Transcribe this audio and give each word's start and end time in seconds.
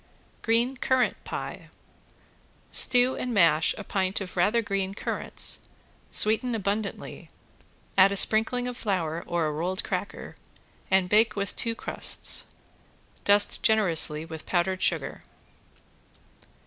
~GREEN 0.41 0.77
CURRANT 0.77 1.17
PIE~ 1.25 1.69
Stew 2.71 3.15
and 3.15 3.35
mash 3.35 3.75
a 3.77 3.83
pint 3.83 4.19
of 4.19 4.35
rather 4.35 4.63
green 4.63 4.95
currants, 4.95 5.69
sweeten 6.09 6.55
abundantly, 6.55 7.29
add 7.99 8.11
a 8.11 8.15
sprinkling 8.17 8.67
of 8.67 8.75
flour 8.75 9.23
or 9.27 9.45
a 9.45 9.51
rolled 9.51 9.83
cracker 9.83 10.33
and 10.89 11.07
bake 11.07 11.35
with 11.35 11.55
two 11.55 11.75
crusts. 11.75 12.45
Dust 13.25 13.61
generously 13.61 14.25
with 14.25 14.47
powdered 14.47 14.81
sugar. 14.81 15.21